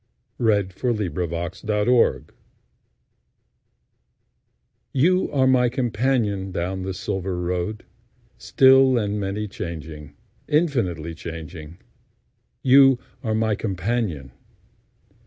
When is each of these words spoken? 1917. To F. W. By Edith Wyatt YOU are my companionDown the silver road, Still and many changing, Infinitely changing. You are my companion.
1917. 0.37 1.13
To 1.13 1.23
F. 1.35 1.61
W. 1.61 1.65
By 1.69 1.77
Edith 1.77 1.87
Wyatt 1.93 2.31
YOU 4.93 5.29
are 5.31 5.45
my 5.45 5.69
companionDown 5.69 6.83
the 6.83 6.95
silver 6.95 7.39
road, 7.39 7.83
Still 8.39 8.97
and 8.97 9.19
many 9.19 9.47
changing, 9.47 10.15
Infinitely 10.47 11.13
changing. 11.13 11.77
You 12.63 12.97
are 13.23 13.35
my 13.35 13.53
companion. 13.53 14.31